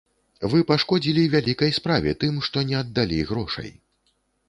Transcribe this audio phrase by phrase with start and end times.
[0.53, 3.71] Вы пашкодзілі вялікай справе тым, што не аддалі грошай.